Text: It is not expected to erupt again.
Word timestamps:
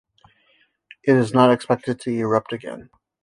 It 1.03 1.15
is 1.15 1.31
not 1.31 1.51
expected 1.51 1.99
to 1.99 2.09
erupt 2.09 2.53
again. 2.53 2.89